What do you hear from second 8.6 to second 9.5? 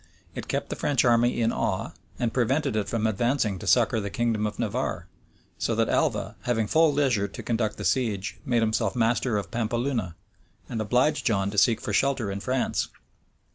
himself master